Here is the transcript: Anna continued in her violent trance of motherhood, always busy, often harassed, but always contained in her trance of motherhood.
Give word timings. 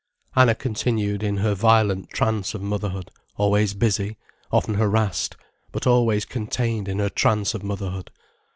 Anna 0.35 0.55
continued 0.55 1.21
in 1.21 1.37
her 1.37 1.53
violent 1.53 2.09
trance 2.09 2.55
of 2.55 2.61
motherhood, 2.63 3.11
always 3.37 3.75
busy, 3.75 4.17
often 4.51 4.73
harassed, 4.73 5.37
but 5.71 5.85
always 5.85 6.25
contained 6.25 6.87
in 6.87 6.97
her 6.97 7.07
trance 7.09 7.53
of 7.53 7.61
motherhood. 7.61 8.09